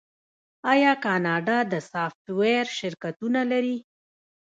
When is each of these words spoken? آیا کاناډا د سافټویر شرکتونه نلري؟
آیا 0.73 0.93
کاناډا 1.03 1.59
د 1.71 1.73
سافټویر 1.91 2.65
شرکتونه 2.79 3.39
نلري؟ 3.49 3.77